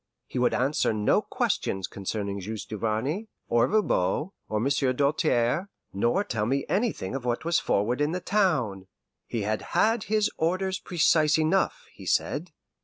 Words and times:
He 0.25 0.39
would 0.39 0.55
answer 0.55 0.93
no 0.93 1.21
questions 1.21 1.85
concerning 1.85 2.39
Juste 2.39 2.69
Duvarney, 2.69 3.27
or 3.49 3.67
Voban, 3.67 4.31
or 4.49 4.59
Monsieur 4.59 4.93
Doltaire, 4.93 5.69
nor 5.93 6.23
tell 6.23 6.47
me 6.47 6.65
anything 6.67 7.13
of 7.13 7.23
what 7.23 7.45
was 7.45 7.59
forward 7.59 8.01
in 8.01 8.11
the 8.11 8.19
town. 8.19 8.87
He 9.27 9.43
had 9.43 9.61
had 9.77 10.05
his 10.05 10.31
orders 10.37 10.79
precise 10.79 11.37
enough, 11.37 11.85
he 11.93 12.07
said. 12.07 12.49